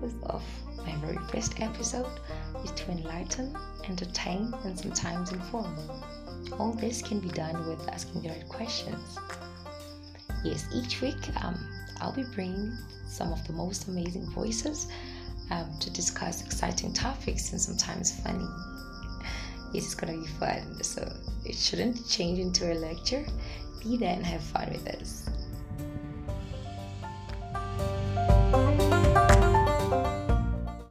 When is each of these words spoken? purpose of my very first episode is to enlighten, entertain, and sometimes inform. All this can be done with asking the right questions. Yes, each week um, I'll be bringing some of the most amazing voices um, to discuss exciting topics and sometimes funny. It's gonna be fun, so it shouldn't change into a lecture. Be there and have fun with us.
purpose 0.00 0.14
of 0.24 0.42
my 0.78 0.94
very 0.96 1.18
first 1.30 1.60
episode 1.60 2.20
is 2.64 2.70
to 2.72 2.90
enlighten, 2.90 3.56
entertain, 3.88 4.52
and 4.64 4.78
sometimes 4.78 5.32
inform. 5.32 5.76
All 6.58 6.72
this 6.72 7.02
can 7.02 7.20
be 7.20 7.28
done 7.28 7.68
with 7.68 7.86
asking 7.88 8.22
the 8.22 8.30
right 8.30 8.48
questions. 8.48 9.18
Yes, 10.42 10.66
each 10.72 11.00
week 11.02 11.18
um, 11.44 11.58
I'll 12.00 12.14
be 12.14 12.24
bringing 12.34 12.72
some 13.06 13.32
of 13.32 13.46
the 13.46 13.52
most 13.52 13.88
amazing 13.88 14.30
voices 14.30 14.86
um, 15.50 15.70
to 15.80 15.90
discuss 15.90 16.44
exciting 16.44 16.92
topics 16.94 17.52
and 17.52 17.60
sometimes 17.60 18.20
funny. 18.20 18.46
It's 19.74 19.94
gonna 19.94 20.16
be 20.16 20.26
fun, 20.26 20.82
so 20.82 21.12
it 21.44 21.56
shouldn't 21.56 22.08
change 22.08 22.38
into 22.38 22.72
a 22.72 22.74
lecture. 22.74 23.26
Be 23.82 23.96
there 23.96 24.14
and 24.14 24.24
have 24.24 24.42
fun 24.42 24.70
with 24.70 24.86
us. 24.88 25.28